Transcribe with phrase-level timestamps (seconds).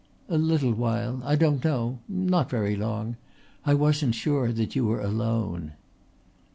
[0.29, 3.17] "A little while...I don't know...Not very long.
[3.67, 5.73] I wasn't sure that you were alone."